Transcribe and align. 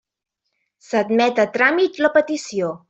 S'admet 0.87 1.43
a 1.45 1.49
tràmit 1.59 2.05
la 2.07 2.15
petició. 2.19 2.77